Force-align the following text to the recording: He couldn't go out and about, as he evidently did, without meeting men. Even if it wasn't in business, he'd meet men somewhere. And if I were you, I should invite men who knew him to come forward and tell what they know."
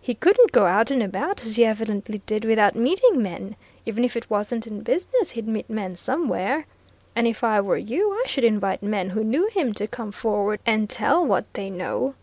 He 0.00 0.14
couldn't 0.14 0.50
go 0.50 0.64
out 0.64 0.90
and 0.90 1.02
about, 1.02 1.44
as 1.44 1.56
he 1.56 1.64
evidently 1.66 2.22
did, 2.24 2.46
without 2.46 2.74
meeting 2.74 3.22
men. 3.22 3.54
Even 3.84 4.02
if 4.02 4.16
it 4.16 4.30
wasn't 4.30 4.66
in 4.66 4.80
business, 4.80 5.32
he'd 5.32 5.46
meet 5.46 5.68
men 5.68 5.94
somewhere. 5.94 6.64
And 7.14 7.26
if 7.26 7.44
I 7.44 7.60
were 7.60 7.76
you, 7.76 8.12
I 8.14 8.24
should 8.26 8.44
invite 8.44 8.82
men 8.82 9.10
who 9.10 9.22
knew 9.22 9.46
him 9.48 9.74
to 9.74 9.86
come 9.86 10.10
forward 10.10 10.60
and 10.64 10.88
tell 10.88 11.26
what 11.26 11.52
they 11.52 11.68
know." 11.68 12.14